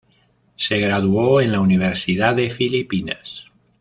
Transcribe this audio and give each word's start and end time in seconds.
Se 0.55 0.79
graduó 0.79 1.41
en 1.41 1.51
la 1.51 1.59
Universidad 1.59 2.35
de 2.35 2.49
Filipinas. 2.49 3.45